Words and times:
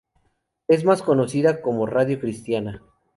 Es 0.67 0.83
más 0.83 1.03
conocida 1.03 1.61
como 1.61 1.85
Radio 1.85 2.19
Cristiana. 2.19 2.81